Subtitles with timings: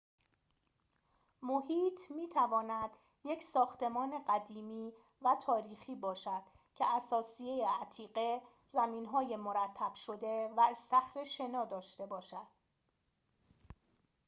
[1.41, 2.89] محیط می‌تواند
[3.25, 6.41] یک ساختمان قدیمی و تاریخی باشد
[6.75, 12.47] که اثاثیه عتیقه زمین‌های مرتب شده و استخر شنا داشته باشد